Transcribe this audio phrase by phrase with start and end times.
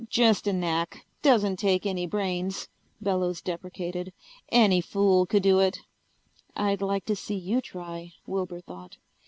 [0.09, 1.05] "Just a knack.
[1.21, 2.69] Doesn't take any brains,"
[3.01, 4.11] Bellows deprecated.
[4.49, 5.81] "Any fool could do it."
[6.55, 8.97] I'd like to see you try, Wilbur thought.